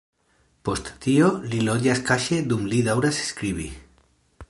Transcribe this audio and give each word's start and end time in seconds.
Post 0.69 0.87
tio 1.03 1.27
li 1.51 1.61
loĝas 1.69 2.03
kaŝe 2.09 2.41
dum 2.53 2.67
li 2.73 2.83
daŭras 2.91 3.25
skribi. 3.31 3.73